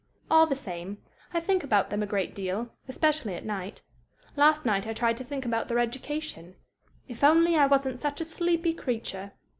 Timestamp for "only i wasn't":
7.23-7.99